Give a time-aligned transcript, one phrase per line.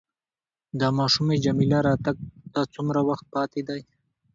[0.79, 2.15] د ماشومې جميله راتګ
[2.53, 3.81] ته څومره وخت پاتې دی؟